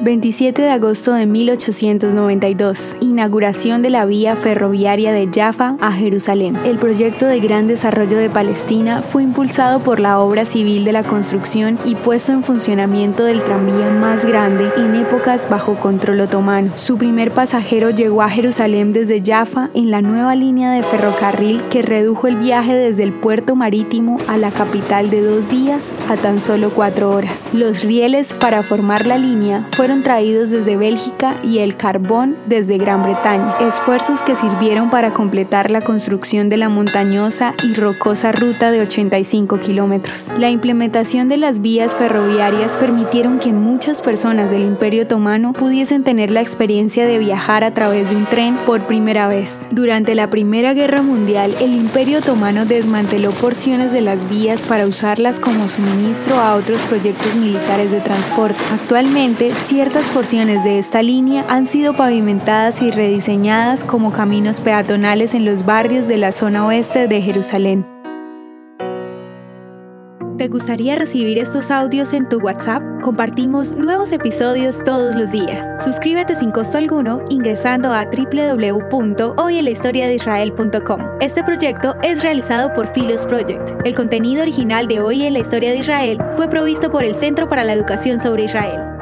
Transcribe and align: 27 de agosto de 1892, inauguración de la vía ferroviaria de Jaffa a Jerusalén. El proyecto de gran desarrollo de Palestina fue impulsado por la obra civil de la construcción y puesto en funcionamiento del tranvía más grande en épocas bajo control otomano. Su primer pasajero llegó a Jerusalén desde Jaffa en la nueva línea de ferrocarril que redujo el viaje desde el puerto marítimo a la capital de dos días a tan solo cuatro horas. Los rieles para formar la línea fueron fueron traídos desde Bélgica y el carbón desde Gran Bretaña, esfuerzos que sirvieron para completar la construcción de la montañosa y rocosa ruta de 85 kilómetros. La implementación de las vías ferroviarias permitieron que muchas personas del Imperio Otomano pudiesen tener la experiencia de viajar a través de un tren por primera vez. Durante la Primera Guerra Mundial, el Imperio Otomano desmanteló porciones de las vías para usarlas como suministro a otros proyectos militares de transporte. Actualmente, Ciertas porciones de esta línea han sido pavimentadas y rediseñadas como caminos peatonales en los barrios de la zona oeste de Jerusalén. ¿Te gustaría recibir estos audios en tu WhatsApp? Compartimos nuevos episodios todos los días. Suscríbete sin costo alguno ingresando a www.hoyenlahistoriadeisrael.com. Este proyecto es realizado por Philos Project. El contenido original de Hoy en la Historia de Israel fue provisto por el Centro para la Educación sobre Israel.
27 0.00 0.62
de 0.62 0.70
agosto 0.70 1.12
de 1.12 1.26
1892, 1.26 2.96
inauguración 3.00 3.82
de 3.82 3.90
la 3.90 4.04
vía 4.04 4.36
ferroviaria 4.36 5.12
de 5.12 5.28
Jaffa 5.32 5.76
a 5.80 5.90
Jerusalén. 5.90 6.56
El 6.64 6.78
proyecto 6.78 7.26
de 7.26 7.40
gran 7.40 7.66
desarrollo 7.66 8.16
de 8.16 8.30
Palestina 8.30 9.02
fue 9.02 9.24
impulsado 9.24 9.80
por 9.80 9.98
la 9.98 10.20
obra 10.20 10.44
civil 10.44 10.84
de 10.84 10.92
la 10.92 11.02
construcción 11.02 11.80
y 11.84 11.96
puesto 11.96 12.30
en 12.30 12.44
funcionamiento 12.44 13.24
del 13.24 13.42
tranvía 13.42 13.90
más 13.90 14.24
grande 14.24 14.70
en 14.76 14.94
épocas 14.94 15.48
bajo 15.50 15.74
control 15.74 16.20
otomano. 16.20 16.70
Su 16.76 16.96
primer 16.96 17.32
pasajero 17.32 17.90
llegó 17.90 18.22
a 18.22 18.30
Jerusalén 18.30 18.92
desde 18.92 19.20
Jaffa 19.24 19.68
en 19.74 19.90
la 19.90 20.00
nueva 20.00 20.36
línea 20.36 20.70
de 20.70 20.84
ferrocarril 20.84 21.62
que 21.70 21.82
redujo 21.82 22.28
el 22.28 22.36
viaje 22.36 22.72
desde 22.72 23.02
el 23.02 23.12
puerto 23.12 23.56
marítimo 23.56 24.18
a 24.28 24.38
la 24.38 24.52
capital 24.52 25.10
de 25.10 25.22
dos 25.22 25.50
días 25.50 25.82
a 26.08 26.16
tan 26.16 26.40
solo 26.40 26.70
cuatro 26.70 27.10
horas. 27.10 27.52
Los 27.52 27.82
rieles 27.82 28.32
para 28.32 28.62
formar 28.62 29.04
la 29.04 29.18
línea 29.18 29.66
fueron 29.72 29.87
fueron 29.88 30.04
traídos 30.04 30.50
desde 30.50 30.76
Bélgica 30.76 31.36
y 31.42 31.60
el 31.60 31.74
carbón 31.74 32.36
desde 32.44 32.76
Gran 32.76 33.04
Bretaña, 33.04 33.54
esfuerzos 33.66 34.22
que 34.22 34.36
sirvieron 34.36 34.90
para 34.90 35.14
completar 35.14 35.70
la 35.70 35.80
construcción 35.80 36.50
de 36.50 36.58
la 36.58 36.68
montañosa 36.68 37.54
y 37.64 37.72
rocosa 37.72 38.30
ruta 38.30 38.70
de 38.70 38.82
85 38.82 39.60
kilómetros. 39.60 40.30
La 40.36 40.50
implementación 40.50 41.30
de 41.30 41.38
las 41.38 41.62
vías 41.62 41.94
ferroviarias 41.94 42.76
permitieron 42.76 43.38
que 43.38 43.54
muchas 43.54 44.02
personas 44.02 44.50
del 44.50 44.60
Imperio 44.60 45.04
Otomano 45.04 45.54
pudiesen 45.54 46.04
tener 46.04 46.30
la 46.32 46.42
experiencia 46.42 47.06
de 47.06 47.16
viajar 47.16 47.64
a 47.64 47.72
través 47.72 48.10
de 48.10 48.16
un 48.16 48.26
tren 48.26 48.56
por 48.66 48.82
primera 48.82 49.26
vez. 49.26 49.70
Durante 49.70 50.14
la 50.14 50.28
Primera 50.28 50.74
Guerra 50.74 51.00
Mundial, 51.00 51.54
el 51.62 51.72
Imperio 51.72 52.18
Otomano 52.18 52.66
desmanteló 52.66 53.30
porciones 53.30 53.90
de 53.90 54.02
las 54.02 54.28
vías 54.28 54.60
para 54.60 54.86
usarlas 54.86 55.40
como 55.40 55.66
suministro 55.70 56.38
a 56.38 56.56
otros 56.56 56.78
proyectos 56.82 57.34
militares 57.36 57.90
de 57.90 58.02
transporte. 58.02 58.58
Actualmente, 58.74 59.50
Ciertas 59.78 60.08
porciones 60.08 60.64
de 60.64 60.80
esta 60.80 61.02
línea 61.02 61.44
han 61.48 61.68
sido 61.68 61.94
pavimentadas 61.94 62.82
y 62.82 62.90
rediseñadas 62.90 63.84
como 63.84 64.10
caminos 64.10 64.60
peatonales 64.60 65.34
en 65.34 65.44
los 65.44 65.64
barrios 65.64 66.08
de 66.08 66.16
la 66.16 66.32
zona 66.32 66.66
oeste 66.66 67.06
de 67.06 67.22
Jerusalén. 67.22 67.86
¿Te 70.36 70.48
gustaría 70.48 70.96
recibir 70.96 71.38
estos 71.38 71.70
audios 71.70 72.12
en 72.12 72.28
tu 72.28 72.40
WhatsApp? 72.40 72.82
Compartimos 73.02 73.70
nuevos 73.70 74.10
episodios 74.10 74.82
todos 74.82 75.14
los 75.14 75.30
días. 75.30 75.84
Suscríbete 75.84 76.34
sin 76.34 76.50
costo 76.50 76.76
alguno 76.76 77.22
ingresando 77.28 77.92
a 77.92 78.04
www.hoyenlahistoriadeisrael.com. 78.04 81.00
Este 81.20 81.44
proyecto 81.44 81.94
es 82.02 82.24
realizado 82.24 82.72
por 82.72 82.88
Philos 82.88 83.26
Project. 83.26 83.74
El 83.84 83.94
contenido 83.94 84.42
original 84.42 84.88
de 84.88 84.98
Hoy 84.98 85.24
en 85.24 85.34
la 85.34 85.38
Historia 85.38 85.70
de 85.70 85.76
Israel 85.76 86.18
fue 86.34 86.50
provisto 86.50 86.90
por 86.90 87.04
el 87.04 87.14
Centro 87.14 87.48
para 87.48 87.62
la 87.62 87.74
Educación 87.74 88.18
sobre 88.18 88.46
Israel. 88.46 88.97